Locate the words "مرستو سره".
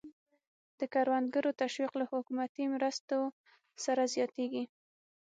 2.73-4.01